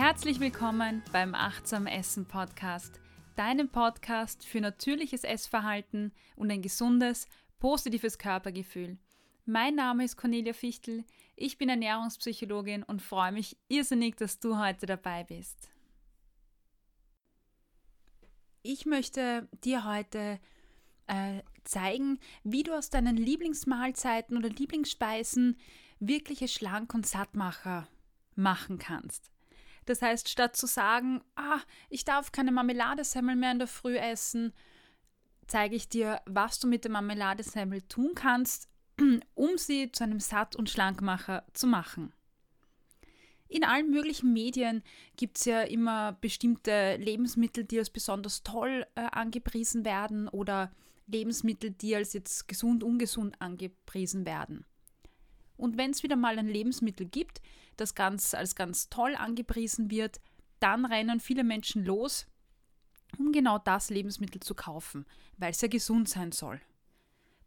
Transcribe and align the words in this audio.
Herzlich 0.00 0.40
willkommen 0.40 1.02
beim 1.12 1.34
Achtsam 1.34 1.86
Essen 1.86 2.24
Podcast, 2.24 2.98
deinem 3.36 3.68
Podcast 3.68 4.46
für 4.46 4.62
natürliches 4.62 5.24
Essverhalten 5.24 6.12
und 6.36 6.50
ein 6.50 6.62
gesundes, 6.62 7.28
positives 7.58 8.16
Körpergefühl. 8.16 8.96
Mein 9.44 9.74
Name 9.74 10.06
ist 10.06 10.16
Cornelia 10.16 10.54
Fichtel, 10.54 11.04
ich 11.36 11.58
bin 11.58 11.68
Ernährungspsychologin 11.68 12.82
und 12.82 13.02
freue 13.02 13.32
mich 13.32 13.58
irrsinnig, 13.68 14.16
dass 14.16 14.40
du 14.40 14.56
heute 14.56 14.86
dabei 14.86 15.24
bist. 15.24 15.68
Ich 18.62 18.86
möchte 18.86 19.50
dir 19.62 19.84
heute 19.84 20.40
äh, 21.08 21.42
zeigen, 21.64 22.20
wie 22.42 22.62
du 22.62 22.72
aus 22.72 22.88
deinen 22.88 23.18
Lieblingsmahlzeiten 23.18 24.38
oder 24.38 24.48
Lieblingsspeisen 24.48 25.58
wirkliche 25.98 26.48
Schlank- 26.48 26.94
und 26.94 27.06
Sattmacher 27.06 27.86
machen 28.34 28.78
kannst. 28.78 29.30
Das 29.90 30.02
heißt, 30.02 30.28
statt 30.28 30.54
zu 30.54 30.68
sagen, 30.68 31.20
ah, 31.34 31.58
ich 31.88 32.04
darf 32.04 32.30
keine 32.30 32.52
Marmeladesemmel 32.52 33.34
mehr 33.34 33.50
in 33.50 33.58
der 33.58 33.66
Früh 33.66 33.98
essen, 33.98 34.52
zeige 35.48 35.74
ich 35.74 35.88
dir, 35.88 36.20
was 36.26 36.60
du 36.60 36.68
mit 36.68 36.84
der 36.84 36.92
Marmeladesemmel 36.92 37.82
tun 37.82 38.12
kannst, 38.14 38.68
um 39.34 39.58
sie 39.58 39.90
zu 39.90 40.04
einem 40.04 40.20
Satt- 40.20 40.54
und 40.54 40.70
Schlankmacher 40.70 41.44
zu 41.54 41.66
machen. 41.66 42.12
In 43.48 43.64
allen 43.64 43.90
möglichen 43.90 44.32
Medien 44.32 44.84
gibt 45.16 45.38
es 45.38 45.44
ja 45.46 45.62
immer 45.62 46.12
bestimmte 46.20 46.94
Lebensmittel, 46.94 47.64
die 47.64 47.80
als 47.80 47.90
besonders 47.90 48.44
toll 48.44 48.86
äh, 48.94 49.00
angepriesen 49.10 49.84
werden 49.84 50.28
oder 50.28 50.70
Lebensmittel, 51.08 51.72
die 51.72 51.96
als 51.96 52.12
jetzt 52.12 52.46
gesund, 52.46 52.84
ungesund 52.84 53.42
angepriesen 53.42 54.24
werden. 54.24 54.64
Und 55.60 55.76
wenn 55.76 55.90
es 55.90 56.02
wieder 56.02 56.16
mal 56.16 56.38
ein 56.38 56.48
Lebensmittel 56.48 57.06
gibt, 57.06 57.42
das 57.76 57.94
ganz, 57.94 58.32
als 58.34 58.54
ganz 58.54 58.88
toll 58.88 59.14
angepriesen 59.14 59.90
wird, 59.90 60.22
dann 60.58 60.86
rennen 60.86 61.20
viele 61.20 61.44
Menschen 61.44 61.84
los, 61.84 62.26
um 63.18 63.30
genau 63.32 63.58
das 63.58 63.90
Lebensmittel 63.90 64.40
zu 64.40 64.54
kaufen, 64.54 65.04
weil 65.36 65.50
es 65.50 65.60
ja 65.60 65.68
gesund 65.68 66.08
sein 66.08 66.32
soll. 66.32 66.62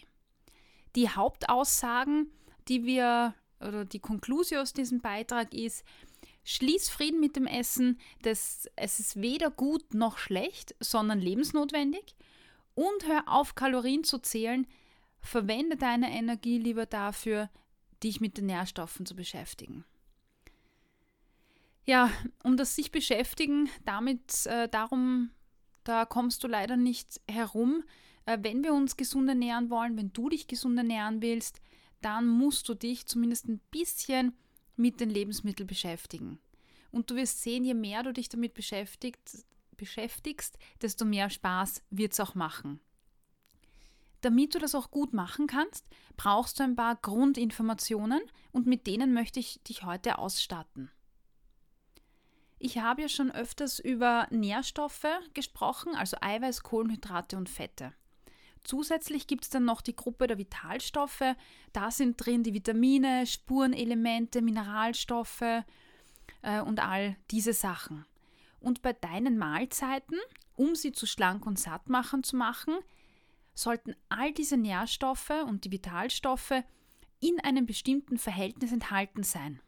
Die 0.97 1.09
Hauptaussagen, 1.09 2.33
die 2.69 2.85
wir 2.85 3.35
oder 3.61 3.85
die 3.85 3.99
Konklusion 3.99 4.61
aus 4.61 4.73
diesem 4.73 5.01
Beitrag 5.01 5.53
ist, 5.53 5.85
Schließ 6.45 6.89
Frieden 6.89 7.21
mit 7.21 7.37
dem 7.37 7.47
Essen, 7.47 7.99
das, 8.23 8.69
es 8.77 8.99
ist 8.99 9.21
weder 9.21 9.51
gut 9.51 9.95
noch 9.95 10.19
schlecht, 10.19 10.75
sondern 10.81 11.21
lebensnotwendig. 11.21 12.17
Und 12.75 13.07
hör 13.07 13.29
auf, 13.29 13.55
Kalorien 13.55 14.05
zu 14.05 14.19
zählen. 14.19 14.67
Verwende 15.21 15.77
deine 15.77 16.11
Energie 16.11 16.59
lieber 16.59 16.87
dafür, 16.87 17.51
dich 18.03 18.21
mit 18.21 18.39
den 18.39 18.47
Nährstoffen 18.47 19.05
zu 19.05 19.15
beschäftigen. 19.15 19.85
Ja, 21.85 22.11
um 22.43 22.57
das 22.57 22.75
sich 22.75 22.91
beschäftigen, 22.91 23.69
damit 23.85 24.47
äh, 24.47 24.69
darum, 24.69 25.31
da 25.85 26.07
kommst 26.07 26.43
du 26.43 26.49
leider 26.49 26.77
nicht 26.77 27.21
herum. 27.29 27.85
Äh, 28.25 28.39
wenn 28.41 28.65
wir 28.65 28.73
uns 28.73 28.97
gesund 28.97 29.29
ernähren 29.29 29.69
wollen, 29.69 29.97
wenn 29.99 30.13
du 30.13 30.31
dich 30.31 30.47
gesund 30.47 30.79
ernähren 30.79 31.21
willst, 31.21 31.61
dann 32.01 32.27
musst 32.27 32.69
du 32.69 32.75
dich 32.75 33.07
zumindest 33.07 33.49
ein 33.49 33.61
bisschen 33.71 34.37
mit 34.77 35.01
den 35.01 35.11
Lebensmitteln 35.11 35.67
beschäftigen. 35.67 36.39
Und 36.91 37.11
du 37.11 37.17
wirst 37.17 37.43
sehen, 37.43 37.65
je 37.65 37.75
mehr 37.75 38.03
du 38.03 38.13
dich 38.13 38.29
damit 38.29 38.55
beschäftigst, 38.55 39.47
beschäftigst 39.77 40.59
desto 40.83 41.05
mehr 41.05 41.31
Spaß 41.31 41.83
wird 41.91 42.13
es 42.13 42.21
auch 42.21 42.35
machen. 42.35 42.81
Damit 44.21 44.55
du 44.55 44.59
das 44.59 44.75
auch 44.75 44.91
gut 44.91 45.15
machen 45.15 45.47
kannst, 45.47 45.87
brauchst 46.17 46.59
du 46.59 46.65
ein 46.65 46.77
paar 46.77 46.97
Grundinformationen 46.97 48.21
und 48.53 48.67
mit 48.67 48.87
denen 48.87 49.15
möchte 49.15 49.41
ich 49.41 49.63
dich 49.63 49.85
heute 49.85 50.19
ausstatten. 50.19 50.91
Ich 52.59 52.77
habe 52.77 53.01
ja 53.01 53.09
schon 53.09 53.31
öfters 53.31 53.79
über 53.79 54.27
Nährstoffe 54.31 55.07
gesprochen, 55.33 55.95
also 55.95 56.19
Eiweiß, 56.21 56.63
Kohlenhydrate 56.63 57.39
und 57.39 57.49
Fette. 57.49 57.95
Zusätzlich 58.65 59.27
gibt 59.27 59.45
es 59.45 59.51
dann 59.51 59.65
noch 59.65 59.81
die 59.81 59.97
Gruppe 59.97 60.27
der 60.27 60.39
Vitalstoffe. 60.39 61.35
Da 61.73 61.91
sind 61.91 62.17
drin 62.17 62.43
die 62.43 62.55
Vitamine, 62.55 63.27
Spurenelemente, 63.27 64.43
Mineralstoffe 64.43 65.65
äh, 66.43 66.61
und 66.61 66.81
all 66.81 67.17
diese 67.31 67.53
Sachen. 67.53 68.05
Und 68.61 68.83
bei 68.83 68.93
deinen 68.93 69.39
Mahlzeiten, 69.39 70.19
um 70.57 70.75
sie 70.75 70.93
zu 70.93 71.07
schlank 71.07 71.47
und 71.47 71.59
satt 71.59 71.89
machen 71.89 72.23
zu 72.23 72.37
machen, 72.37 72.75
sollten 73.55 73.95
all 74.09 74.33
diese 74.33 74.57
Nährstoffe 74.57 75.33
und 75.47 75.65
die 75.65 75.73
Vitalstoffe 75.73 76.63
in 77.21 77.41
einem 77.41 77.67
bestimmten 77.67 78.19
Verhältnis 78.19 78.73
enthalten 78.73 79.23
sein. 79.23 79.61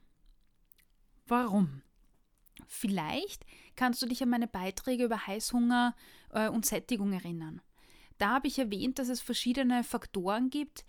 Warum? 1.27 1.83
Vielleicht 2.67 3.45
kannst 3.77 4.03
du 4.03 4.07
dich 4.07 4.23
an 4.23 4.31
meine 4.31 4.47
Beiträge 4.47 5.05
über 5.05 5.27
Heißhunger 5.27 5.95
äh, 6.31 6.49
und 6.49 6.67
Sättigung 6.67 7.13
erinnern. 7.13 7.61
Da 8.23 8.35
habe 8.35 8.47
ich 8.47 8.61
erwähnt, 8.61 9.01
dass 9.01 9.09
es 9.09 9.21
verschiedene 9.21 9.83
Faktoren 9.83 10.49
gibt, 10.49 10.85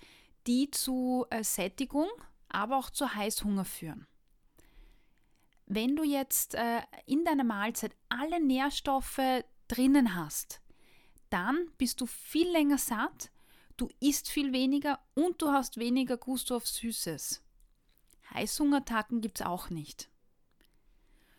die 0.45 0.69
zu 0.69 1.25
äh, 1.31 1.43
Sättigung, 1.43 2.07
aber 2.47 2.77
auch 2.77 2.91
zu 2.91 3.15
Heißhunger 3.15 3.65
führen. 3.65 4.05
Wenn 5.65 5.95
du 5.95 6.03
jetzt 6.03 6.53
äh, 6.53 6.81
in 7.07 7.25
deiner 7.25 7.43
Mahlzeit 7.43 7.95
alle 8.07 8.39
Nährstoffe 8.39 9.43
drinnen 9.67 10.13
hast, 10.13 10.61
dann 11.31 11.71
bist 11.79 12.01
du 12.01 12.05
viel 12.05 12.47
länger 12.51 12.77
satt, 12.77 13.31
du 13.77 13.89
isst 13.99 14.29
viel 14.29 14.53
weniger 14.53 14.99
und 15.15 15.41
du 15.41 15.49
hast 15.49 15.77
weniger 15.77 16.17
Gusto 16.17 16.55
auf 16.55 16.67
Süßes. 16.67 17.43
Heißhungerattacken 18.31 19.21
gibt 19.21 19.39
es 19.39 19.45
auch 19.47 19.71
nicht. 19.71 20.07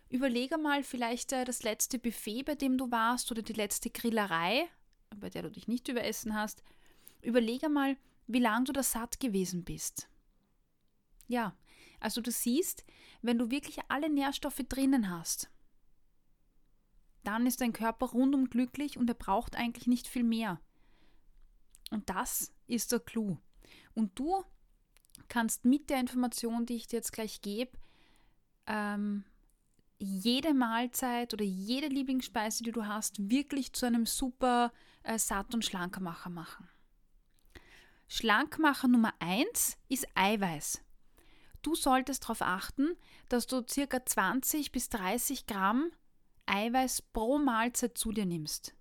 Überlege 0.08 0.58
mal 0.58 0.82
vielleicht 0.82 1.30
äh, 1.30 1.44
das 1.44 1.62
letzte 1.62 2.00
Buffet, 2.00 2.42
bei 2.42 2.56
dem 2.56 2.78
du 2.78 2.90
warst 2.90 3.30
oder 3.30 3.42
die 3.42 3.52
letzte 3.52 3.90
Grillerei, 3.90 4.68
bei 5.16 5.30
der 5.30 5.42
du 5.42 5.50
dich 5.50 5.68
nicht 5.68 5.88
überessen 5.88 6.34
hast, 6.34 6.62
überlege 7.22 7.68
mal, 7.68 7.96
wie 8.26 8.40
lange 8.40 8.64
du 8.64 8.72
da 8.72 8.82
satt 8.82 9.20
gewesen 9.20 9.64
bist. 9.64 10.08
Ja, 11.26 11.56
also 12.00 12.20
du 12.20 12.30
siehst, 12.30 12.84
wenn 13.22 13.38
du 13.38 13.50
wirklich 13.50 13.78
alle 13.88 14.10
Nährstoffe 14.10 14.62
drinnen 14.68 15.10
hast, 15.10 15.50
dann 17.22 17.46
ist 17.46 17.60
dein 17.60 17.72
Körper 17.72 18.06
rundum 18.06 18.50
glücklich 18.50 18.98
und 18.98 19.08
er 19.08 19.14
braucht 19.14 19.56
eigentlich 19.56 19.86
nicht 19.86 20.06
viel 20.06 20.24
mehr. 20.24 20.60
Und 21.90 22.10
das 22.10 22.52
ist 22.66 22.92
der 22.92 23.00
Clou. 23.00 23.38
Und 23.94 24.18
du 24.18 24.44
kannst 25.28 25.64
mit 25.64 25.90
der 25.90 26.00
Information, 26.00 26.66
die 26.66 26.74
ich 26.74 26.86
dir 26.86 26.96
jetzt 26.96 27.12
gleich 27.12 27.40
gebe, 27.40 27.72
ähm, 28.66 29.24
jede 29.98 30.52
Mahlzeit 30.52 31.32
oder 31.32 31.44
jede 31.44 31.86
Lieblingsspeise, 31.86 32.62
die 32.62 32.72
du 32.72 32.86
hast, 32.86 33.30
wirklich 33.30 33.72
zu 33.72 33.86
einem 33.86 34.06
super 34.06 34.72
äh, 35.04 35.18
Satt- 35.18 35.54
und 35.54 35.64
Schlankermacher 35.64 36.30
machen. 36.30 36.68
Schlankmacher 38.08 38.88
Nummer 38.88 39.14
1 39.20 39.78
ist 39.88 40.06
Eiweiß. 40.14 40.82
Du 41.62 41.74
solltest 41.74 42.24
darauf 42.24 42.42
achten, 42.42 42.96
dass 43.28 43.46
du 43.46 43.62
ca. 43.62 44.04
20 44.04 44.70
bis 44.70 44.90
30 44.90 45.46
Gramm 45.46 45.90
Eiweiß 46.46 47.02
pro 47.12 47.38
Mahlzeit 47.38 47.96
zu 47.96 48.12
dir 48.12 48.26
nimmst. 48.26 48.74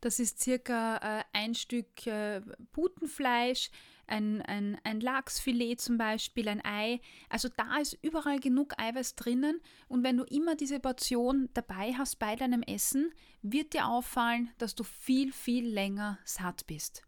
Das 0.00 0.18
ist 0.18 0.40
circa 0.40 0.96
äh, 0.96 1.24
ein 1.32 1.54
Stück 1.54 2.06
äh, 2.06 2.40
Putenfleisch, 2.72 3.70
ein, 4.10 4.42
ein, 4.42 4.78
ein 4.84 5.00
Lachsfilet 5.00 5.80
zum 5.80 5.98
Beispiel, 5.98 6.48
ein 6.48 6.64
Ei. 6.64 7.00
Also 7.28 7.48
da 7.48 7.78
ist 7.78 7.98
überall 8.02 8.40
genug 8.40 8.74
Eiweiß 8.78 9.14
drinnen 9.16 9.60
und 9.88 10.02
wenn 10.02 10.16
du 10.16 10.24
immer 10.24 10.54
diese 10.54 10.80
Portion 10.80 11.48
dabei 11.54 11.94
hast 11.96 12.18
bei 12.18 12.36
deinem 12.36 12.62
Essen, 12.62 13.12
wird 13.42 13.72
dir 13.72 13.86
auffallen, 13.86 14.50
dass 14.58 14.74
du 14.74 14.84
viel, 14.84 15.32
viel 15.32 15.66
länger 15.66 16.18
satt 16.24 16.66
bist. 16.66 17.02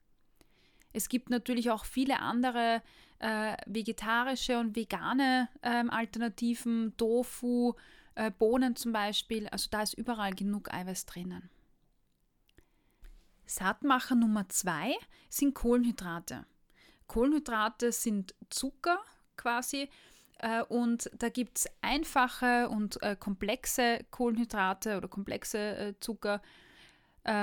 Es 0.93 1.09
gibt 1.09 1.31
natürlich 1.31 1.71
auch 1.71 1.85
viele 1.85 2.21
andere 2.21 2.83
äh, 3.19 3.57
vegetarische 3.67 4.59
und 4.59 4.77
vegane 4.77 5.49
ähm, 5.63 5.91
Alternativen, 5.91 6.95
Tofu, 6.97 7.75
äh, 8.15 8.31
Bohnen 8.31 8.77
zum 8.77 8.93
Beispiel. 8.93 9.49
Also 9.49 9.69
da 9.71 9.83
ist 9.83 9.95
überall 9.95 10.35
genug 10.35 10.73
Eiweiß 10.73 11.07
drinnen. 11.07 11.49
Sattmacher 13.47 14.15
Nummer 14.15 14.49
zwei 14.49 14.95
sind 15.29 15.55
Kohlenhydrate. 15.55 16.47
Kohlenhydrate 17.13 17.93
sind 17.93 18.35
Zucker 18.49 18.99
quasi 19.37 19.91
äh, 20.39 20.63
und 20.63 21.11
da 21.19 21.29
gibt 21.29 21.59
es 21.59 21.67
einfache 21.83 22.71
und 22.71 23.03
äh, 23.03 23.17
komplexe 23.17 24.01
Kohlenhydrate 24.11 24.97
oder 24.97 25.09
komplexe 25.09 25.59
äh, 25.59 25.95
Zucker. 26.01 26.41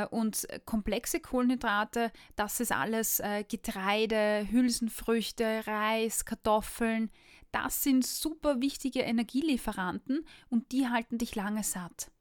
Und 0.09 0.45
komplexe 0.65 1.21
Kohlenhydrate, 1.21 2.11
das 2.35 2.59
ist 2.59 2.73
alles 2.73 3.21
Getreide, 3.47 4.45
Hülsenfrüchte, 4.51 5.65
Reis, 5.65 6.25
Kartoffeln. 6.25 7.09
Das 7.53 7.81
sind 7.81 8.05
super 8.05 8.59
wichtige 8.59 8.99
Energielieferanten 8.99 10.25
und 10.49 10.73
die 10.73 10.89
halten 10.89 11.17
dich 11.17 11.33
lange 11.35 11.63
satt. 11.63 12.11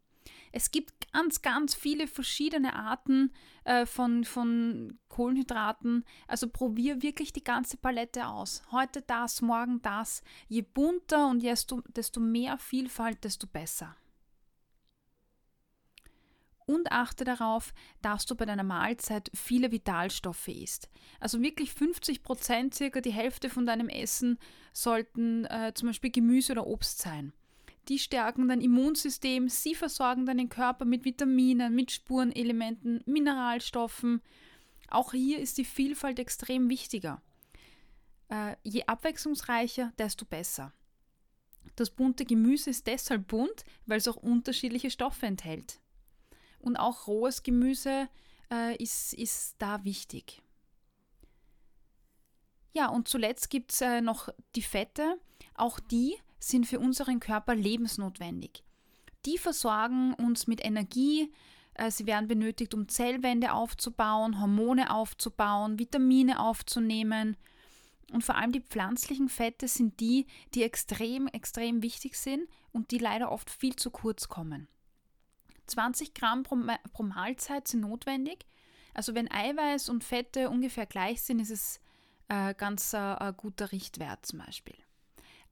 Es 0.53 0.71
gibt 0.71 1.13
ganz, 1.13 1.43
ganz 1.43 1.75
viele 1.75 2.07
verschiedene 2.07 2.75
Arten 2.75 3.33
äh, 3.65 3.87
von, 3.87 4.25
von 4.25 4.99
Kohlenhydraten. 5.09 6.05
Also 6.27 6.49
probier 6.49 7.03
wirklich 7.03 7.33
die 7.33 7.45
ganze 7.45 7.77
Palette 7.77 8.27
aus. 8.27 8.63
Heute 8.71 9.03
das, 9.03 9.43
morgen 9.43 9.83
das. 9.83 10.23
Je 10.49 10.63
bunter 10.63 11.29
und 11.29 11.43
desto, 11.43 11.83
desto 11.89 12.21
mehr 12.21 12.59
Vielfalt, 12.59 13.25
desto 13.25 13.47
besser. 13.47 13.97
Und 16.67 16.93
achte 16.93 17.25
darauf, 17.25 17.73
dass 18.03 18.27
du 18.27 18.35
bei 18.35 18.45
deiner 18.45 18.63
Mahlzeit 18.63 19.31
viele 19.35 19.73
Vitalstoffe 19.73 20.49
isst. 20.49 20.91
Also 21.19 21.41
wirklich 21.41 21.73
50 21.73 22.23
Prozent, 22.23 22.75
circa 22.75 23.01
die 23.01 23.11
Hälfte 23.11 23.49
von 23.49 23.65
deinem 23.65 23.89
Essen, 23.89 24.39
sollten 24.75 25.47
äh, 25.47 25.73
zum 25.75 25.89
Beispiel 25.89 26.11
Gemüse 26.11 26.53
oder 26.53 26.67
Obst 26.67 26.99
sein. 26.99 27.33
Die 27.89 27.99
stärken 27.99 28.49
dein 28.49 28.61
Immunsystem, 28.61 29.49
sie 29.49 29.75
versorgen 29.75 30.27
deinen 30.27 30.51
Körper 30.51 30.85
mit 30.85 31.05
Vitaminen, 31.05 31.75
mit 31.75 31.91
Spurenelementen, 31.91 33.03
Mineralstoffen. 33.07 34.21
Auch 34.89 35.13
hier 35.13 35.39
ist 35.39 35.57
die 35.57 35.65
Vielfalt 35.65 36.19
extrem 36.19 36.69
wichtiger. 36.69 37.23
Äh, 38.29 38.57
je 38.63 38.85
abwechslungsreicher, 38.85 39.93
desto 39.99 40.27
besser. 40.27 40.75
Das 41.77 41.91
bunte 41.91 42.27
Gemüse 42.27 42.71
ist 42.71 42.87
deshalb 42.87 43.27
bunt, 43.29 43.65
weil 43.87 43.99
es 43.99 44.09
auch 44.09 44.17
unterschiedliche 44.17 44.91
Stoffe 44.91 45.27
enthält. 45.27 45.81
Und 46.59 46.77
auch 46.77 47.07
rohes 47.07 47.43
Gemüse 47.43 48.09
äh, 48.51 48.77
ist, 48.83 49.15
ist 49.15 49.57
da 49.59 49.85
wichtig. 49.85 50.43
Ja, 52.75 52.89
und 52.89 53.09
zuletzt 53.09 53.49
gibt 53.49 53.73
es 53.73 53.81
äh, 53.81 54.01
noch 54.03 54.29
die 54.55 54.63
Fette. 54.63 55.19
Auch 55.55 55.81
die 55.81 56.17
sind 56.39 56.67
für 56.67 56.81
unseren 56.81 57.21
Körper 57.21 57.55
lebensnotwendig. 57.55 58.63
Die 59.27 59.39
versorgen 59.39 60.15
uns 60.15 60.47
mit 60.47 60.65
Energie, 60.65 61.33
äh, 61.75 61.91
sie 61.91 62.07
werden 62.07 62.29
benötigt, 62.29 62.75
um 62.75 62.89
Zellwände 62.89 63.53
aufzubauen, 63.53 64.41
Hormone 64.41 64.93
aufzubauen, 64.93 65.79
Vitamine 65.79 66.41
aufzunehmen. 66.41 67.37
Und 68.13 68.25
vor 68.25 68.37
allem 68.37 68.53
die 68.53 68.61
pflanzlichen 68.61 69.29
Fette 69.29 69.69
sind 69.69 70.01
die, 70.01 70.27
die 70.55 70.63
extrem, 70.63 71.27
extrem 71.29 71.83
wichtig 71.83 72.17
sind 72.17 72.49
und 72.73 72.91
die 72.91 72.99
leider 72.99 73.31
oft 73.31 73.51
viel 73.51 73.77
zu 73.77 73.91
kurz 73.91 74.29
kommen. 74.29 74.69
20 75.67 76.15
Gramm 76.15 76.43
pro, 76.43 76.57
pro 76.93 77.03
Mahlzeit 77.03 77.69
sind 77.69 77.81
notwendig. 77.81 78.47
Also 78.95 79.15
wenn 79.15 79.31
Eiweiß 79.31 79.91
und 79.91 80.03
Fette 80.03 80.49
ungefähr 80.49 80.87
gleich 80.87 81.23
sind, 81.23 81.41
ist 81.41 81.51
es 81.51 81.81
äh, 82.29 82.55
ganz 82.55 82.95
äh, 82.95 83.33
guter 83.37 83.71
Richtwert 83.71 84.25
zum 84.25 84.39
Beispiel. 84.39 84.77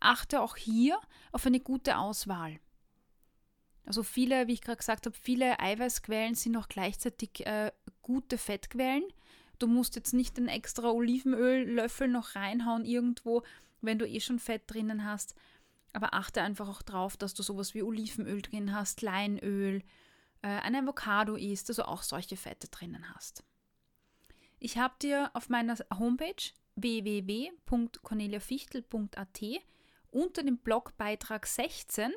Achte 0.01 0.41
auch 0.41 0.57
hier 0.57 0.99
auf 1.33 1.47
eine 1.47 1.61
gute 1.61 1.99
Auswahl. 1.99 2.59
Also 3.85 4.03
viele, 4.03 4.49
wie 4.49 4.55
ich 4.55 4.63
gerade 4.63 4.79
gesagt 4.79 5.07
habe, 5.07 5.17
viele 5.17 5.61
Eiweißquellen 5.61 6.35
sind 6.35 6.57
auch 6.57 6.69
gleichzeitig 6.69 7.47
äh, 7.47 7.71
gute 8.03 8.37
Fettquellen. 8.37 9.05
Du 9.59 9.69
musst 9.69 9.97
jetzt 9.97 10.13
nicht 10.13 10.37
ein 10.39 10.49
extra 10.49 10.91
Olivenöllöffel 10.91 12.09
noch 12.09 12.35
reinhauen 12.35 12.85
irgendwo, 12.85 13.43
wenn 13.81 13.99
du 13.99 14.07
eh 14.07 14.21
schon 14.21 14.39
Fett 14.39 14.65
drinnen 14.67 15.05
hast. 15.05 15.35
Aber 15.93 16.13
achte 16.15 16.43
einfach 16.43 16.69
auch 16.69 16.83
drauf, 16.83 17.17
dass 17.17 17.33
du 17.33 17.43
sowas 17.43 17.73
wie 17.75 17.83
Olivenöl 17.83 18.43
drin 18.43 18.75
hast, 18.75 19.01
Leinöl, 19.03 19.83
äh, 20.43 20.49
ein 20.49 20.75
Avocado 20.75 21.37
isst, 21.37 21.71
also 21.71 21.85
auch 21.85 22.03
solche 22.03 22.37
Fette 22.37 22.69
drinnen 22.69 23.15
hast. 23.15 23.45
Ich 24.59 24.79
habe 24.79 24.95
dir 25.01 25.31
auf 25.33 25.49
meiner 25.49 25.77
Homepage 25.97 26.35
www.corneliafichtel.at 26.75 29.41
unter 30.17 30.43
dem 30.43 30.59
Blogbeitrag 30.59 31.47
16 31.47 32.11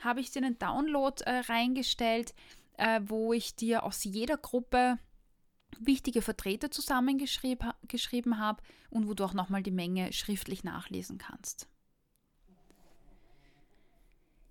habe 0.00 0.20
ich 0.20 0.30
dir 0.30 0.42
einen 0.42 0.58
Download 0.58 1.22
äh, 1.24 1.38
reingestellt, 1.38 2.34
äh, 2.76 3.00
wo 3.04 3.32
ich 3.32 3.54
dir 3.54 3.84
aus 3.84 4.04
jeder 4.04 4.36
Gruppe 4.36 4.98
wichtige 5.78 6.22
Vertreter 6.22 6.70
zusammengeschrieben 6.70 8.38
habe 8.38 8.62
und 8.90 9.08
wo 9.08 9.14
du 9.14 9.24
auch 9.24 9.34
nochmal 9.34 9.62
die 9.62 9.70
Menge 9.70 10.12
schriftlich 10.12 10.64
nachlesen 10.64 11.18
kannst. 11.18 11.68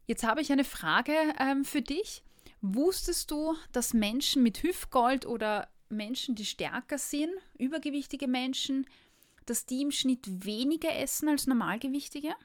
Jetzt 0.08 0.24
habe 0.24 0.42
ich 0.42 0.52
eine 0.52 0.64
Frage 0.64 1.14
ähm, 1.40 1.66
für 1.66 1.82
dich. 1.82 2.24
Wusstest 2.62 3.32
du, 3.32 3.56
dass 3.72 3.94
Menschen 3.94 4.44
mit 4.44 4.62
Hüftgold 4.62 5.26
oder 5.26 5.68
Menschen, 5.90 6.36
die 6.36 6.46
stärker 6.46 6.98
sind, 6.98 7.32
übergewichtige 7.58 8.28
Menschen, 8.28 8.86
dass 9.46 9.66
die 9.66 9.82
im 9.82 9.92
Schnitt 9.92 10.46
weniger 10.46 10.96
essen 10.96 11.30
als 11.30 11.48
Normalgewichtige? 11.48 12.36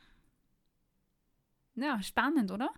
Ja, 1.81 2.03
spannend, 2.03 2.51
oder? 2.51 2.73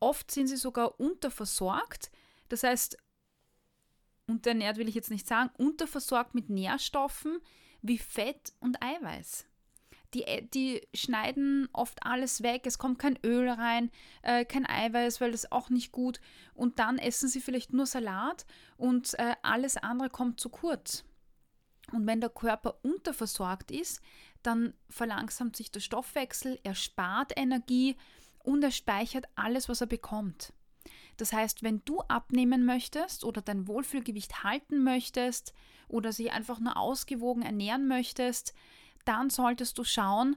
Oft 0.00 0.30
sind 0.30 0.46
sie 0.46 0.56
sogar 0.56 1.00
unterversorgt. 1.00 2.10
Das 2.48 2.62
heißt, 2.62 2.96
unterernährt 4.26 4.76
will 4.76 4.88
ich 4.88 4.94
jetzt 4.94 5.10
nicht 5.10 5.26
sagen, 5.26 5.50
unterversorgt 5.56 6.34
mit 6.34 6.50
Nährstoffen 6.50 7.40
wie 7.82 7.98
Fett 7.98 8.52
und 8.60 8.82
Eiweiß. 8.82 9.46
Die, 10.14 10.24
äh, 10.24 10.46
die 10.46 10.86
schneiden 10.94 11.68
oft 11.72 12.02
alles 12.04 12.42
weg, 12.42 12.62
es 12.66 12.78
kommt 12.78 12.98
kein 12.98 13.18
Öl 13.24 13.48
rein, 13.48 13.90
äh, 14.22 14.44
kein 14.44 14.66
Eiweiß, 14.66 15.20
weil 15.20 15.32
das 15.32 15.50
auch 15.52 15.70
nicht 15.70 15.92
gut. 15.92 16.20
Und 16.54 16.78
dann 16.78 16.98
essen 16.98 17.28
sie 17.28 17.40
vielleicht 17.40 17.72
nur 17.72 17.86
Salat 17.86 18.46
und 18.76 19.18
äh, 19.18 19.34
alles 19.42 19.76
andere 19.76 20.10
kommt 20.10 20.40
zu 20.40 20.48
kurz. 20.48 21.04
Und 21.92 22.06
wenn 22.06 22.20
der 22.20 22.30
Körper 22.30 22.78
unterversorgt 22.82 23.70
ist, 23.70 24.00
dann 24.42 24.74
verlangsamt 24.88 25.56
sich 25.56 25.70
der 25.70 25.80
Stoffwechsel, 25.80 26.58
er 26.62 26.74
spart 26.74 27.32
Energie 27.36 27.96
und 28.40 28.62
er 28.62 28.70
speichert 28.70 29.26
alles, 29.34 29.68
was 29.68 29.80
er 29.80 29.86
bekommt. 29.86 30.52
Das 31.16 31.32
heißt, 31.32 31.62
wenn 31.62 31.82
du 31.84 32.00
abnehmen 32.02 32.64
möchtest 32.64 33.24
oder 33.24 33.42
dein 33.42 33.66
Wohlfühlgewicht 33.66 34.44
halten 34.44 34.84
möchtest 34.84 35.52
oder 35.88 36.12
sich 36.12 36.32
einfach 36.32 36.60
nur 36.60 36.76
ausgewogen 36.76 37.42
ernähren 37.42 37.88
möchtest, 37.88 38.54
dann 39.04 39.30
solltest 39.30 39.78
du 39.78 39.84
schauen, 39.84 40.36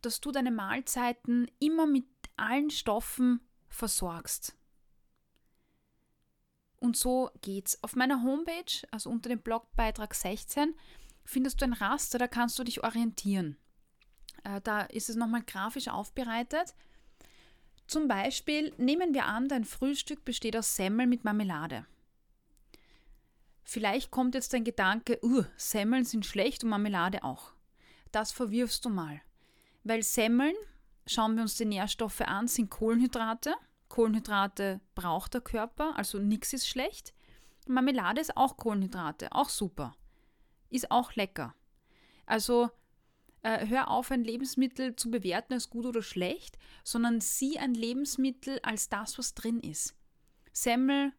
dass 0.00 0.20
du 0.20 0.32
deine 0.32 0.50
Mahlzeiten 0.50 1.50
immer 1.58 1.86
mit 1.86 2.06
allen 2.36 2.70
Stoffen 2.70 3.40
versorgst. 3.68 4.56
Und 6.84 6.98
so 6.98 7.30
geht's. 7.40 7.82
Auf 7.82 7.96
meiner 7.96 8.22
Homepage, 8.22 8.86
also 8.90 9.08
unter 9.08 9.30
dem 9.30 9.40
Blogbeitrag 9.40 10.14
16, 10.14 10.74
findest 11.24 11.62
du 11.62 11.64
ein 11.64 11.72
Raster, 11.72 12.18
da 12.18 12.28
kannst 12.28 12.58
du 12.58 12.62
dich 12.62 12.84
orientieren. 12.84 13.56
Äh, 14.44 14.60
da 14.60 14.82
ist 14.82 15.08
es 15.08 15.16
nochmal 15.16 15.40
grafisch 15.46 15.88
aufbereitet. 15.88 16.74
Zum 17.86 18.06
Beispiel 18.06 18.74
nehmen 18.76 19.14
wir 19.14 19.24
an, 19.24 19.48
dein 19.48 19.64
Frühstück 19.64 20.26
besteht 20.26 20.58
aus 20.58 20.76
Semmel 20.76 21.06
mit 21.06 21.24
Marmelade. 21.24 21.86
Vielleicht 23.62 24.10
kommt 24.10 24.34
jetzt 24.34 24.52
dein 24.52 24.64
Gedanke, 24.64 25.18
uh, 25.22 25.42
Semmeln 25.56 26.04
sind 26.04 26.26
schlecht 26.26 26.64
und 26.64 26.68
Marmelade 26.68 27.24
auch. 27.24 27.54
das 28.12 28.30
verwirfst 28.30 28.84
du 28.84 28.90
mal. 28.90 29.22
Weil 29.84 30.02
Semmeln, 30.02 30.54
schauen 31.06 31.36
wir 31.36 31.42
uns 31.44 31.56
die 31.56 31.64
Nährstoffe 31.64 32.20
an, 32.20 32.46
sind 32.46 32.68
Kohlenhydrate. 32.68 33.54
Kohlenhydrate 33.88 34.80
braucht 34.94 35.34
der 35.34 35.40
Körper, 35.40 35.96
also 35.96 36.18
nichts 36.18 36.52
ist 36.52 36.68
schlecht. 36.68 37.14
Marmelade 37.66 38.20
ist 38.20 38.36
auch 38.36 38.56
Kohlenhydrate, 38.56 39.32
auch 39.32 39.48
super. 39.48 39.96
Ist 40.70 40.90
auch 40.90 41.14
lecker. 41.14 41.54
Also 42.26 42.70
äh, 43.42 43.66
hör 43.66 43.90
auf, 43.90 44.10
ein 44.10 44.24
Lebensmittel 44.24 44.96
zu 44.96 45.10
bewerten 45.10 45.52
als 45.52 45.70
gut 45.70 45.86
oder 45.86 46.02
schlecht, 46.02 46.58
sondern 46.82 47.20
sieh 47.20 47.58
ein 47.58 47.74
Lebensmittel 47.74 48.58
als 48.62 48.88
das, 48.88 49.18
was 49.18 49.34
drin 49.34 49.60
ist. 49.60 49.94
Semmel 50.52 51.12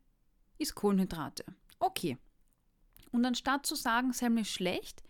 ist 0.57 0.75
Kohlenhydrate. 0.75 1.45
Okay. 1.79 2.17
Und 3.11 3.25
anstatt 3.25 3.65
zu 3.65 3.75
sagen, 3.75 4.11
Semmel 4.11 4.41
ist 4.41 4.51
schlecht, 4.51 5.03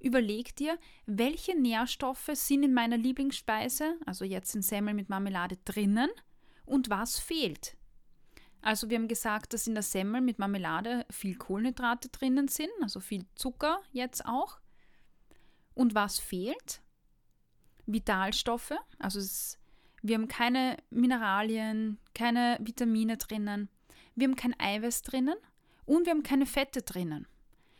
überleg 0.00 0.56
dir, 0.56 0.78
welche 1.04 1.58
Nährstoffe 1.58 2.30
sind 2.32 2.62
in 2.62 2.74
meiner 2.74 2.96
Lieblingsspeise, 2.96 3.98
also 4.06 4.24
jetzt 4.24 4.54
in 4.54 4.62
Semmel 4.62 4.94
mit 4.94 5.08
Marmelade 5.08 5.58
drinnen, 5.64 6.10
und 6.66 6.90
was 6.90 7.18
fehlt. 7.18 7.76
Also 8.60 8.90
wir 8.90 8.98
haben 8.98 9.08
gesagt, 9.08 9.52
dass 9.52 9.66
in 9.66 9.74
der 9.74 9.82
Semmel 9.82 10.20
mit 10.20 10.38
Marmelade 10.38 11.06
viel 11.10 11.36
Kohlenhydrate 11.36 12.08
drinnen 12.08 12.48
sind, 12.48 12.70
also 12.82 13.00
viel 13.00 13.24
Zucker 13.36 13.80
jetzt 13.92 14.26
auch. 14.26 14.58
Und 15.74 15.94
was 15.94 16.18
fehlt? 16.18 16.82
Vitalstoffe, 17.86 18.74
also 18.98 19.20
es, 19.20 19.58
wir 20.02 20.16
haben 20.16 20.26
keine 20.26 20.76
Mineralien, 20.90 21.98
keine 22.14 22.58
Vitamine 22.60 23.16
drinnen, 23.16 23.68
wir 24.16 24.26
haben 24.26 24.34
kein 24.34 24.58
Eiweiß 24.58 25.02
drinnen 25.02 25.36
und 25.84 26.06
wir 26.06 26.10
haben 26.10 26.24
keine 26.24 26.46
Fette 26.46 26.82
drinnen. 26.82 27.28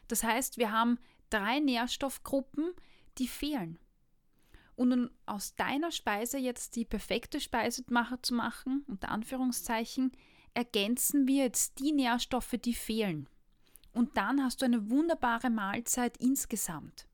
Das 0.07 0.23
heißt, 0.23 0.59
wir 0.59 0.71
haben 0.71 0.99
drei 1.31 1.59
Nährstoffgruppen, 1.59 2.73
die 3.19 3.27
fehlen. 3.27 3.81
Und 4.77 4.93
um 4.93 5.11
aus 5.25 5.55
deiner 5.55 5.91
Speise 5.91 6.39
jetzt 6.39 6.77
die 6.77 6.85
perfekte 6.85 7.41
Speise 7.41 7.85
zu 8.23 8.35
machen, 8.35 8.85
unter 8.87 9.09
Anführungszeichen, 9.09 10.13
ergänzen 10.55 11.27
wir 11.27 11.45
jetzt 11.45 11.81
die 11.81 11.93
Nährstoffe, 11.93 12.55
die 12.63 12.75
fehlen. 12.75 13.29
Und 13.93 14.17
dann 14.19 14.45
hast 14.45 14.61
du 14.61 14.67
eine 14.67 14.91
wunderbare 14.91 15.49
Mahlzeit 15.49 16.19
insgesamt. 16.19 17.07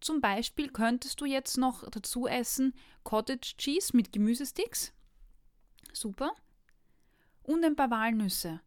Zum 0.00 0.20
Beispiel 0.20 0.68
könntest 0.70 1.20
du 1.20 1.26
jetzt 1.26 1.58
noch 1.58 1.88
dazu 1.88 2.26
essen 2.26 2.74
Cottage 3.04 3.54
Cheese 3.58 3.96
mit 3.96 4.12
Gemüsesticks. 4.12 4.92
Super. 5.92 6.32
Und 7.42 7.64
ein 7.64 7.76
paar 7.76 7.90
Walnüsse. 7.90 8.60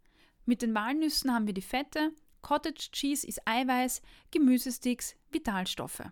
Mit 0.46 0.62
den 0.62 0.76
Walnüssen 0.76 1.34
haben 1.34 1.48
wir 1.48 1.54
die 1.54 1.62
Fette, 1.62 2.12
Cottage 2.42 2.92
Cheese 2.92 3.28
ist 3.28 3.42
Eiweiß, 3.46 4.02
Gemüsesticks, 4.30 5.16
Vitalstoffe. 5.32 6.04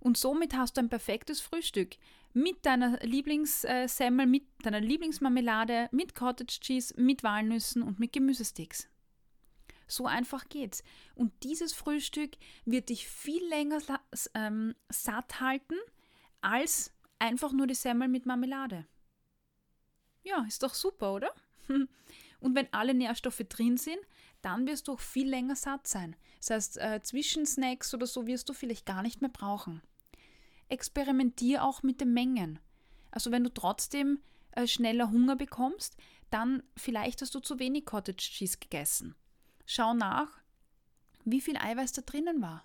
Und 0.00 0.16
somit 0.16 0.54
hast 0.54 0.76
du 0.76 0.80
ein 0.80 0.88
perfektes 0.88 1.40
Frühstück 1.40 1.96
mit 2.32 2.64
deiner 2.66 2.98
Lieblingssemmel, 3.00 4.26
mit 4.26 4.44
deiner 4.62 4.80
Lieblingsmarmelade, 4.80 5.88
mit 5.92 6.14
Cottage 6.14 6.60
Cheese, 6.60 6.94
mit 7.00 7.22
Walnüssen 7.22 7.82
und 7.82 7.98
mit 7.98 8.12
Gemüsesticks. 8.12 8.88
So 9.86 10.06
einfach 10.06 10.48
geht's. 10.48 10.84
Und 11.14 11.32
dieses 11.42 11.72
Frühstück 11.72 12.36
wird 12.64 12.90
dich 12.90 13.08
viel 13.08 13.42
länger 13.48 13.80
ähm, 14.34 14.74
satt 14.90 15.40
halten 15.40 15.76
als 16.40 16.92
einfach 17.18 17.52
nur 17.52 17.66
die 17.66 17.74
Semmel 17.74 18.08
mit 18.08 18.26
Marmelade. 18.26 18.86
Ja, 20.22 20.44
ist 20.46 20.62
doch 20.62 20.74
super, 20.74 21.14
oder? 21.14 21.34
Und 22.40 22.54
wenn 22.54 22.72
alle 22.72 22.94
Nährstoffe 22.94 23.42
drin 23.48 23.76
sind, 23.76 23.98
dann 24.42 24.66
wirst 24.66 24.88
du 24.88 24.92
auch 24.92 25.00
viel 25.00 25.28
länger 25.28 25.56
satt 25.56 25.86
sein. 25.86 26.14
Das 26.38 26.50
heißt, 26.50 26.78
äh, 26.78 27.00
Zwischensnacks 27.02 27.92
oder 27.94 28.06
so 28.06 28.26
wirst 28.26 28.48
du 28.48 28.52
vielleicht 28.52 28.86
gar 28.86 29.02
nicht 29.02 29.20
mehr 29.20 29.30
brauchen. 29.30 29.82
Experimentier 30.68 31.64
auch 31.64 31.82
mit 31.82 32.00
den 32.00 32.12
Mengen. 32.12 32.60
Also 33.10 33.30
wenn 33.30 33.44
du 33.44 33.50
trotzdem 33.50 34.20
äh, 34.52 34.66
schneller 34.66 35.10
Hunger 35.10 35.36
bekommst, 35.36 35.96
dann 36.30 36.62
vielleicht 36.76 37.22
hast 37.22 37.34
du 37.34 37.40
zu 37.40 37.58
wenig 37.58 37.86
Cottage 37.86 38.30
Cheese 38.30 38.58
gegessen. 38.58 39.14
Schau 39.66 39.94
nach, 39.94 40.38
wie 41.24 41.40
viel 41.40 41.56
Eiweiß 41.56 41.92
da 41.92 42.02
drinnen 42.02 42.40
war. 42.40 42.64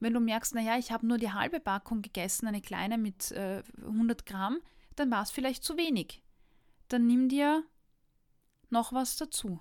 Wenn 0.00 0.14
du 0.14 0.20
merkst, 0.20 0.54
naja, 0.54 0.78
ich 0.78 0.92
habe 0.92 1.06
nur 1.06 1.18
die 1.18 1.32
halbe 1.32 1.60
Packung 1.60 2.02
gegessen, 2.02 2.46
eine 2.46 2.62
kleine 2.62 2.98
mit 2.98 3.32
äh, 3.32 3.62
100 3.82 4.26
Gramm, 4.26 4.58
dann 4.96 5.10
war 5.10 5.22
es 5.22 5.30
vielleicht 5.30 5.62
zu 5.62 5.76
wenig. 5.76 6.22
Dann 6.88 7.06
nimm 7.06 7.28
dir 7.28 7.64
noch 8.70 8.92
was 8.92 9.16
dazu 9.16 9.60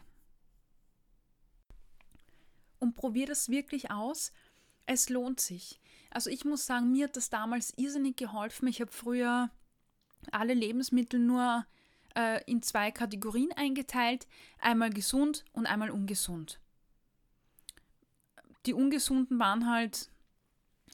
und 2.79 2.95
probier 2.95 3.27
das 3.27 3.49
wirklich 3.49 3.91
aus. 3.91 4.31
Es 4.85 5.09
lohnt 5.09 5.39
sich. 5.39 5.79
Also 6.09 6.29
ich 6.29 6.45
muss 6.45 6.65
sagen, 6.65 6.91
mir 6.91 7.05
hat 7.05 7.15
das 7.15 7.29
damals 7.29 7.73
irrsinnig 7.77 8.17
geholfen. 8.17 8.67
Ich 8.67 8.81
habe 8.81 8.91
früher 8.91 9.51
alle 10.31 10.53
Lebensmittel 10.53 11.19
nur 11.19 11.65
äh, 12.15 12.43
in 12.45 12.63
zwei 12.63 12.91
Kategorien 12.91 13.51
eingeteilt. 13.51 14.27
Einmal 14.59 14.89
gesund 14.89 15.45
und 15.53 15.67
einmal 15.67 15.91
ungesund. 15.91 16.59
Die 18.65 18.73
ungesunden 18.73 19.37
waren 19.39 19.69
halt 19.69 20.09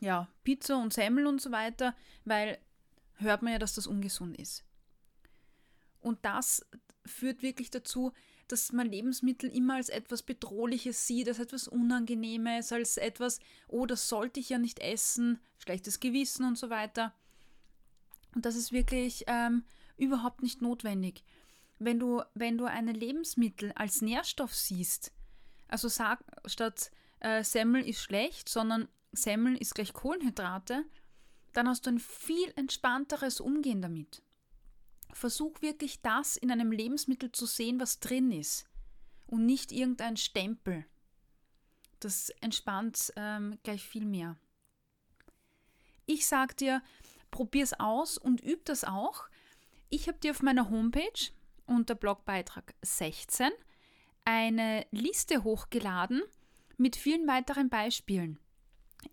ja, 0.01 0.27
Pizza 0.43 0.77
und 0.77 0.91
Semmel 0.91 1.25
und 1.25 1.41
so 1.41 1.51
weiter, 1.51 1.95
weil 2.25 2.59
hört 3.13 3.41
man 3.41 3.53
ja, 3.53 3.59
dass 3.59 3.75
das 3.75 3.87
ungesund 3.87 4.37
ist. 4.37 4.65
Und 6.01 6.23
das 6.25 6.65
führt 7.05 7.41
wirklich 7.41 7.69
dazu, 7.69 8.11
dass 8.47 8.71
man 8.71 8.89
Lebensmittel 8.89 9.49
immer 9.49 9.75
als 9.75 9.89
etwas 9.89 10.21
Bedrohliches 10.21 11.07
sieht, 11.07 11.27
als 11.27 11.39
etwas 11.39 11.67
Unangenehmes, 11.67 12.71
als 12.71 12.97
etwas, 12.97 13.39
oh, 13.67 13.85
das 13.85 14.07
sollte 14.07 14.39
ich 14.39 14.49
ja 14.49 14.57
nicht 14.57 14.79
essen, 14.79 15.39
schlechtes 15.57 15.99
Gewissen 15.99 16.45
und 16.45 16.57
so 16.57 16.69
weiter. 16.69 17.13
Und 18.35 18.45
das 18.45 18.55
ist 18.55 18.71
wirklich 18.71 19.23
ähm, 19.27 19.63
überhaupt 19.97 20.43
nicht 20.43 20.61
notwendig. 20.61 21.23
Wenn 21.79 21.99
du, 21.99 22.21
wenn 22.33 22.57
du 22.57 22.65
ein 22.65 22.87
Lebensmittel 22.87 23.71
als 23.73 24.01
Nährstoff 24.01 24.53
siehst, 24.53 25.11
also 25.67 25.87
sag 25.87 26.23
statt 26.45 26.91
äh, 27.19 27.43
Semmel 27.43 27.87
ist 27.87 28.01
schlecht, 28.01 28.47
sondern 28.47 28.87
Semmel 29.11 29.57
ist 29.57 29.73
gleich 29.73 29.93
Kohlenhydrate, 29.93 30.85
dann 31.53 31.67
hast 31.67 31.85
du 31.85 31.91
ein 31.91 31.99
viel 31.99 32.51
entspannteres 32.55 33.39
Umgehen 33.39 33.81
damit. 33.81 34.21
Versuch 35.15 35.61
wirklich 35.61 36.01
das 36.01 36.35
in 36.35 36.51
einem 36.51 36.73
Lebensmittel 36.73 37.31
zu 37.31 37.45
sehen, 37.45 37.79
was 37.79 38.01
drin 38.01 38.33
ist 38.33 38.65
und 39.27 39.45
nicht 39.45 39.71
irgendein 39.71 40.17
Stempel. 40.17 40.85
Das 42.01 42.31
entspannt 42.41 43.13
ähm, 43.15 43.57
gleich 43.63 43.81
viel 43.81 44.05
mehr. 44.05 44.37
Ich 46.05 46.27
sag 46.27 46.57
dir, 46.57 46.83
probier's 47.31 47.71
aus 47.79 48.17
und 48.17 48.43
üb 48.43 48.65
das 48.65 48.83
auch. 48.83 49.23
Ich 49.89 50.09
habe 50.09 50.19
dir 50.19 50.31
auf 50.31 50.41
meiner 50.41 50.69
Homepage 50.69 51.31
unter 51.65 51.95
Blogbeitrag 51.95 52.75
16 52.81 53.51
eine 54.25 54.85
Liste 54.91 55.45
hochgeladen 55.45 56.23
mit 56.75 56.97
vielen 56.97 57.25
weiteren 57.25 57.69
Beispielen. 57.69 58.37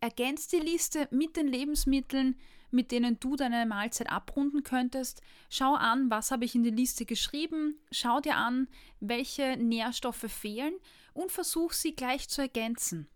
Ergänzt 0.00 0.52
die 0.52 0.56
Liste 0.56 1.06
mit 1.12 1.36
den 1.36 1.46
Lebensmitteln, 1.46 2.40
mit 2.72 2.90
denen 2.90 3.20
du 3.20 3.36
deine 3.36 3.66
Mahlzeit 3.66 4.10
abrunden 4.10 4.62
könntest. 4.62 5.22
Schau 5.48 5.74
an, 5.74 6.10
was 6.10 6.30
habe 6.30 6.44
ich 6.44 6.54
in 6.54 6.62
die 6.62 6.70
Liste 6.70 7.04
geschrieben, 7.04 7.78
schau 7.90 8.20
dir 8.20 8.36
an, 8.36 8.68
welche 9.00 9.56
Nährstoffe 9.56 10.30
fehlen 10.30 10.74
und 11.12 11.30
versuch 11.30 11.72
sie 11.72 11.94
gleich 11.94 12.28
zu 12.28 12.40
ergänzen. 12.40 13.08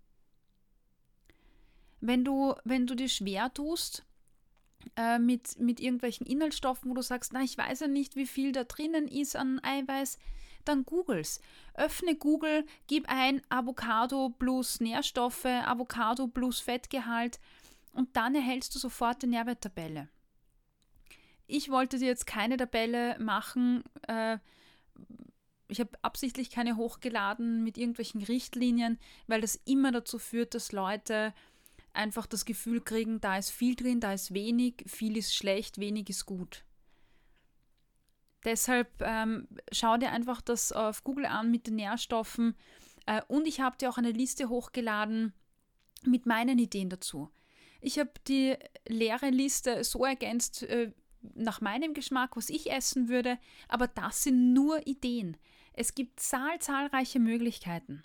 Wenn 2.01 2.25
du, 2.25 2.55
wenn 2.65 2.87
du 2.87 2.95
dir 2.95 3.09
schwer 3.09 3.53
tust, 3.53 4.05
äh, 4.97 5.19
mit, 5.19 5.59
mit 5.59 5.81
irgendwelchen 5.81 6.27
Inhaltsstoffen, 6.27 6.91
wo 6.91 6.95
du 6.95 7.03
sagst, 7.03 7.33
na, 7.33 7.43
ich 7.43 7.59
weiß 7.59 7.81
ja 7.81 7.89
nicht, 7.89 8.17
wie 8.17 8.27
viel 8.27 8.53
da 8.53 8.65
drinnen 8.65 9.09
ist 9.09 9.35
an 9.35 9.61
Eiweiß, 9.63 10.19
dann 10.65 10.85
googles. 10.85 11.41
Öffne 11.75 12.15
Google, 12.17 12.67
gib 12.87 13.09
ein 13.09 13.41
Avocado 13.49 14.31
plus 14.31 14.81
Nährstoffe, 14.81 15.45
Avocado 15.45 16.27
plus 16.27 16.61
Fettgehalt 16.61 17.41
und 17.97 18.17
dann 18.17 18.35
erhältst 18.35 18.75
du 18.75 18.79
sofort 18.79 19.23
die 19.23 19.27
Nährwerttabelle. 19.27 20.09
Ich 21.47 21.71
wollte 21.71 21.99
dir 21.99 22.07
jetzt 22.07 22.27
keine 22.27 22.57
Tabelle 22.57 23.19
machen. 23.19 23.85
Äh, 24.07 24.39
ich 25.69 25.81
habe 25.81 25.91
absichtlich 26.03 26.51
keine 26.51 26.77
hochgeladen 26.77 27.65
mit 27.65 27.79
irgendwelchen 27.79 28.23
Richtlinien, 28.23 28.99
weil 29.27 29.41
das 29.41 29.57
immer 29.65 29.93
dazu 29.93 30.19
führt, 30.19 30.55
dass 30.55 30.73
Leute 30.73 31.35
einfach 31.93 32.27
das 32.27 32.45
Gefühl 32.45 32.81
kriegen, 32.81 33.21
da 33.21 33.39
ist 33.39 33.51
viel 33.51 33.75
drin, 33.75 34.01
da 34.01 34.13
ist 34.13 34.35
wenig, 34.35 34.85
viel 34.87 35.17
ist 35.17 35.35
schlecht, 35.35 35.79
wenig 35.79 36.11
ist 36.11 36.27
gut. 36.27 36.65
Deshalb 38.45 38.89
ähm, 39.01 39.49
schau 39.73 39.97
dir 39.97 40.13
einfach 40.13 40.41
das 40.41 40.71
auf 40.71 41.03
Google 41.03 41.27
an 41.27 41.51
mit 41.51 41.67
den 41.67 41.77
Nährstoffen 41.77 42.55
äh, 43.07 43.23
und 43.27 43.47
ich 43.49 43.61
habe 43.61 43.79
dir 43.79 43.89
auch 43.89 43.99
eine 43.99 44.13
Liste 44.13 44.49
hochgeladen 44.49 45.33
mit 46.05 46.27
meinen 46.27 46.59
Ideen 46.59 46.91
dazu. 46.91 47.31
Ich 47.81 47.99
habe 47.99 48.11
die 48.27 48.57
leere 48.89 49.31
Liste 49.31 49.85
so 49.85 50.05
ergänzt 50.05 50.63
äh, 50.63 50.93
nach 51.35 51.61
meinem 51.61 51.95
Geschmack, 51.95 52.37
was 52.37 52.51
ich 52.51 52.71
essen 52.71 53.09
würde, 53.09 53.39
aber 53.69 53.89
das 53.89 54.23
sind 54.23 54.53
nur 54.53 54.87
Ideen. 54.87 55.37
Es 55.73 55.95
gibt 55.95 56.21
zahl 56.21 56.59
zahlreiche 56.59 57.19
Möglichkeiten. 57.19 58.03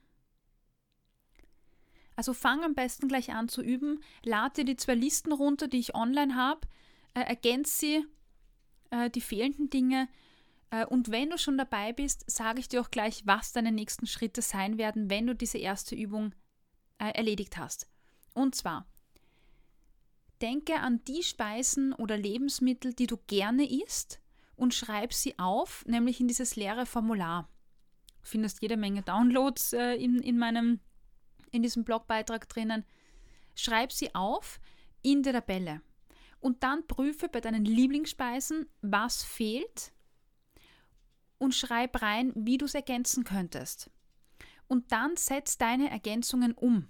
Also 2.15 2.33
fang 2.33 2.63
am 2.63 2.75
besten 2.75 3.07
gleich 3.07 3.31
an 3.31 3.47
zu 3.47 3.61
üben, 3.61 4.03
lade 4.23 4.55
dir 4.55 4.65
die 4.65 4.75
zwei 4.75 4.95
Listen 4.95 5.31
runter, 5.31 5.67
die 5.67 5.79
ich 5.79 5.95
online 5.95 6.35
habe, 6.35 6.67
äh, 7.13 7.21
ergänze 7.21 7.73
sie, 7.73 8.05
äh, 8.91 9.09
die 9.09 9.21
fehlenden 9.21 9.69
Dinge. 9.69 10.07
Äh, 10.69 10.85
und 10.85 11.09
wenn 11.09 11.29
du 11.29 11.37
schon 11.37 11.57
dabei 11.57 11.93
bist, 11.93 12.29
sage 12.29 12.59
ich 12.59 12.67
dir 12.67 12.81
auch 12.81 12.91
gleich, 12.91 13.23
was 13.25 13.53
deine 13.53 13.71
nächsten 13.71 14.05
Schritte 14.05 14.41
sein 14.41 14.77
werden, 14.77 15.09
wenn 15.09 15.25
du 15.25 15.33
diese 15.33 15.57
erste 15.57 15.95
Übung 15.95 16.35
äh, 16.99 17.11
erledigt 17.11 17.57
hast. 17.57 17.87
Und 18.33 18.55
zwar, 18.55 18.85
denke 20.41 20.79
an 20.79 21.03
die 21.05 21.23
Speisen 21.23 21.93
oder 21.93 22.17
Lebensmittel, 22.17 22.93
die 22.93 23.07
du 23.07 23.17
gerne 23.27 23.69
isst 23.69 24.19
und 24.55 24.73
schreib 24.73 25.13
sie 25.13 25.37
auf, 25.39 25.85
nämlich 25.85 26.19
in 26.19 26.27
dieses 26.27 26.55
leere 26.55 26.85
Formular. 26.85 27.49
Du 28.21 28.27
findest 28.27 28.61
jede 28.61 28.77
Menge 28.77 29.01
Downloads 29.01 29.73
äh, 29.73 29.95
in, 29.95 30.19
in, 30.19 30.37
meinem, 30.37 30.79
in 31.51 31.63
diesem 31.63 31.83
Blogbeitrag 31.83 32.47
drinnen. 32.47 32.85
Schreib 33.55 33.91
sie 33.91 34.13
auf 34.13 34.59
in 35.01 35.23
der 35.23 35.33
Tabelle. 35.33 35.81
Und 36.39 36.63
dann 36.63 36.87
prüfe 36.87 37.27
bei 37.27 37.41
deinen 37.41 37.65
Lieblingsspeisen, 37.65 38.67
was 38.81 39.23
fehlt 39.23 39.91
und 41.37 41.55
schreib 41.55 42.01
rein, 42.01 42.31
wie 42.35 42.57
du 42.57 42.65
es 42.65 42.75
ergänzen 42.75 43.23
könntest. 43.23 43.89
Und 44.67 44.91
dann 44.91 45.17
setz 45.17 45.57
deine 45.57 45.89
Ergänzungen 45.89 46.53
um. 46.53 46.87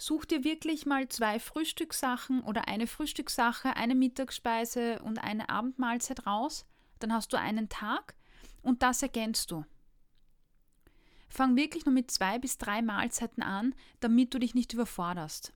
Such 0.00 0.26
dir 0.26 0.44
wirklich 0.44 0.86
mal 0.86 1.08
zwei 1.08 1.40
Frühstückssachen 1.40 2.42
oder 2.42 2.68
eine 2.68 2.86
Frühstückssache, 2.86 3.74
eine 3.74 3.96
Mittagsspeise 3.96 5.00
und 5.02 5.18
eine 5.18 5.48
Abendmahlzeit 5.48 6.24
raus. 6.24 6.64
Dann 7.00 7.12
hast 7.12 7.32
du 7.32 7.36
einen 7.36 7.68
Tag 7.68 8.14
und 8.62 8.82
das 8.82 9.02
ergänzt 9.02 9.50
du. 9.50 9.64
Fang 11.28 11.56
wirklich 11.56 11.84
nur 11.84 11.92
mit 11.92 12.12
zwei 12.12 12.38
bis 12.38 12.58
drei 12.58 12.80
Mahlzeiten 12.80 13.42
an, 13.42 13.74
damit 13.98 14.32
du 14.32 14.38
dich 14.38 14.54
nicht 14.54 14.72
überforderst. 14.72 15.52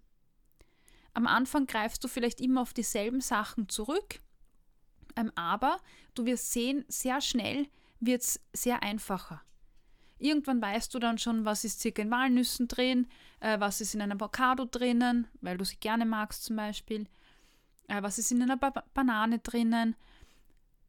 Am 1.14 1.26
Anfang 1.26 1.66
greifst 1.66 2.02
du 2.02 2.08
vielleicht 2.08 2.40
immer 2.40 2.62
auf 2.62 2.74
dieselben 2.74 3.20
Sachen 3.20 3.68
zurück, 3.68 4.20
ähm, 5.16 5.30
aber 5.34 5.78
du 6.14 6.24
wirst 6.24 6.52
sehen, 6.52 6.84
sehr 6.88 7.20
schnell 7.20 7.68
wird 8.00 8.22
es 8.22 8.40
sehr 8.52 8.82
einfacher. 8.82 9.42
Irgendwann 10.22 10.62
weißt 10.62 10.94
du 10.94 11.00
dann 11.00 11.18
schon, 11.18 11.44
was 11.44 11.64
ist 11.64 11.80
circa 11.80 12.00
in 12.00 12.10
Walnüssen 12.10 12.68
drin, 12.68 13.08
äh, 13.40 13.58
was 13.58 13.80
ist 13.80 13.94
in 13.94 14.00
einer 14.00 14.14
Avocado 14.14 14.64
drinnen, 14.64 15.26
weil 15.40 15.58
du 15.58 15.64
sie 15.64 15.76
gerne 15.76 16.04
magst 16.04 16.44
zum 16.44 16.56
Beispiel, 16.56 17.08
äh, 17.88 18.02
was 18.02 18.18
ist 18.18 18.30
in 18.30 18.40
einer 18.40 18.56
ba 18.56 18.70
Banane 18.94 19.40
drinnen. 19.40 19.96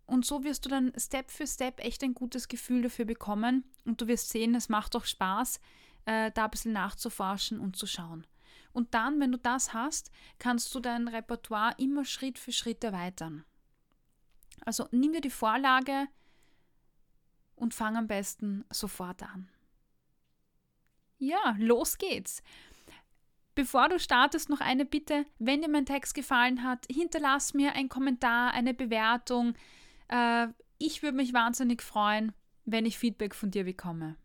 Und 0.06 0.25
so 0.25 0.44
wirst 0.44 0.66
du 0.66 0.70
dann 0.70 0.94
Step 0.98 1.32
für 1.32 1.48
Step 1.48 1.80
echt 1.80 2.04
ein 2.04 2.13
gutes 2.13 2.48
Gefühl 2.48 2.84
dafür 2.84 3.06
bekommen 3.06 3.63
und 3.86 4.02
du 4.02 4.08
wirst 4.08 4.30
sehen, 4.30 4.54
es 4.54 4.70
macht 4.70 4.96
auch 4.96 5.06
Spaß, 5.06 5.60
äh, 6.06 6.32
da 6.32 6.46
ein 6.46 6.52
bisschen 6.52 6.74
nachzuforschen 6.74 7.60
und 7.60 7.75
zu 7.75 7.88
schauen. 7.88 8.28
Und 8.72 8.94
dann, 8.94 9.20
wenn 9.20 9.32
du 9.32 9.40
das 9.40 9.74
hast, 9.74 10.12
kannst 10.38 10.74
du 10.75 10.80
dein 10.80 11.08
Repertoire 11.08 11.74
immer 11.78 12.06
Schritt 12.06 12.38
für 12.38 12.52
Schritt 12.52 12.84
erweitern. 12.84 13.46
Also 14.66 14.88
nimm 14.92 15.13
dir 15.13 15.22
die 15.22 15.30
Vorlage, 15.30 16.08
und 17.63 17.74
fang 17.74 17.96
am 17.96 18.08
besten 18.08 18.65
sofort 18.70 19.24
an. 19.24 19.50
Ja, 21.17 21.55
los 21.58 21.98
geht's. 21.98 22.43
Bevor 23.55 23.88
du 23.88 24.00
startest, 24.00 24.50
noch 24.50 24.60
eine 24.60 24.86
Bitte. 24.86 25.25
Wenn 25.39 25.62
dir 25.62 25.70
mein 25.70 25.86
Text 25.86 26.13
gefallen 26.13 26.63
hat, 26.63 26.86
hinterlass 26.91 27.53
mir 27.53 27.74
einen 27.74 27.88
Kommentar, 27.88 28.51
eine 28.51 28.74
Bewertung. 28.74 29.54
Äh, 30.10 30.47
ich 30.78 31.02
würde 31.02 31.15
mich 31.15 31.34
wahnsinnig 31.34 31.82
freuen, 31.82 32.34
wenn 32.65 32.86
ich 32.86 32.97
Feedback 32.97 33.34
von 33.34 33.52
dir 33.52 33.63
bekomme. 33.63 34.17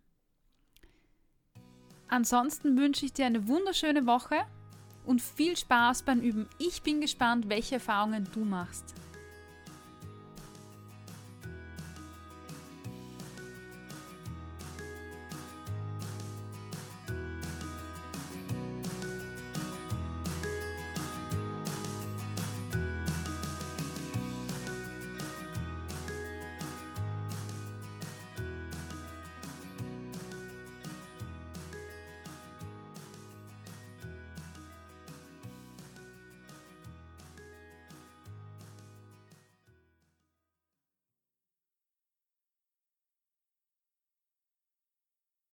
Ansonsten 2.09 2.77
wünsche 2.77 3.05
ich 3.05 3.13
dir 3.13 3.27
eine 3.27 3.47
wunderschöne 3.47 4.07
Woche 4.07 4.47
und 5.07 5.23
viel 5.23 5.57
Spaß 5.57 6.03
beim 6.03 6.21
Üben. 6.21 6.49
Ich 6.59 6.83
bin 6.83 7.01
gespannt, 7.01 7.49
welche 7.49 7.77
Erfahrungen 7.77 8.27
du 8.33 8.41
machst. 8.45 8.95